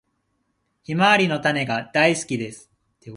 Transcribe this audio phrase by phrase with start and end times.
[0.81, 2.71] ヒマワリの種が大好きです。